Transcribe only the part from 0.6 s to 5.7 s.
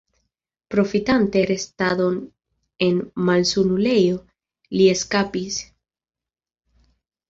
Profitante restadon en malsanulejo, li eskapis.